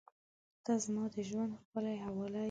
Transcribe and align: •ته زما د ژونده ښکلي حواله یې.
•ته 0.63 0.73
زما 0.83 1.03
د 1.13 1.15
ژونده 1.27 1.55
ښکلي 1.61 1.95
حواله 2.03 2.37
یې. 2.37 2.39